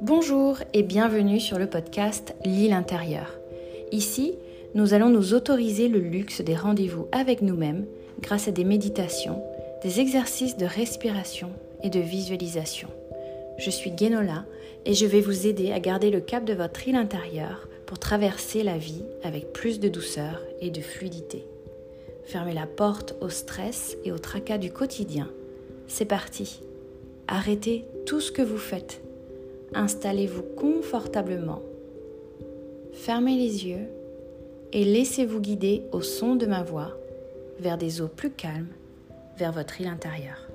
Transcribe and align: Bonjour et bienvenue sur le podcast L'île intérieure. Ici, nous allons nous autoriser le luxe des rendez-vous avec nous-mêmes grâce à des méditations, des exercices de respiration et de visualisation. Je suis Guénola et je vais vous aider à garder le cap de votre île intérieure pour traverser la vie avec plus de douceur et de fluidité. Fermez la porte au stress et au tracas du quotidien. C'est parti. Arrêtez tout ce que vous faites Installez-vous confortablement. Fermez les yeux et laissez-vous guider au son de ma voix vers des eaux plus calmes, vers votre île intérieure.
Bonjour 0.00 0.58
et 0.74 0.84
bienvenue 0.84 1.40
sur 1.40 1.58
le 1.58 1.66
podcast 1.66 2.36
L'île 2.44 2.72
intérieure. 2.72 3.36
Ici, 3.90 4.36
nous 4.76 4.94
allons 4.94 5.08
nous 5.08 5.34
autoriser 5.34 5.88
le 5.88 5.98
luxe 5.98 6.40
des 6.40 6.54
rendez-vous 6.54 7.08
avec 7.10 7.42
nous-mêmes 7.42 7.84
grâce 8.20 8.46
à 8.46 8.52
des 8.52 8.62
méditations, 8.62 9.42
des 9.82 9.98
exercices 9.98 10.56
de 10.56 10.66
respiration 10.66 11.50
et 11.82 11.90
de 11.90 11.98
visualisation. 11.98 12.86
Je 13.58 13.70
suis 13.70 13.90
Guénola 13.90 14.44
et 14.86 14.94
je 14.94 15.04
vais 15.04 15.20
vous 15.20 15.48
aider 15.48 15.72
à 15.72 15.80
garder 15.80 16.12
le 16.12 16.20
cap 16.20 16.44
de 16.44 16.54
votre 16.54 16.86
île 16.86 16.94
intérieure 16.94 17.66
pour 17.84 17.98
traverser 17.98 18.62
la 18.62 18.78
vie 18.78 19.02
avec 19.24 19.52
plus 19.52 19.80
de 19.80 19.88
douceur 19.88 20.44
et 20.60 20.70
de 20.70 20.80
fluidité. 20.80 21.44
Fermez 22.24 22.54
la 22.54 22.68
porte 22.68 23.16
au 23.20 23.30
stress 23.30 23.96
et 24.04 24.12
au 24.12 24.18
tracas 24.18 24.58
du 24.58 24.70
quotidien. 24.70 25.28
C'est 25.88 26.04
parti. 26.04 26.60
Arrêtez 27.26 27.84
tout 28.06 28.20
ce 28.20 28.30
que 28.30 28.42
vous 28.42 28.58
faites 28.58 29.02
Installez-vous 29.74 30.42
confortablement. 30.56 31.62
Fermez 32.92 33.36
les 33.36 33.66
yeux 33.66 33.88
et 34.72 34.84
laissez-vous 34.84 35.40
guider 35.40 35.82
au 35.92 36.00
son 36.00 36.36
de 36.36 36.46
ma 36.46 36.62
voix 36.62 36.96
vers 37.60 37.78
des 37.78 38.00
eaux 38.00 38.08
plus 38.08 38.30
calmes, 38.30 38.68
vers 39.36 39.52
votre 39.52 39.80
île 39.80 39.88
intérieure. 39.88 40.48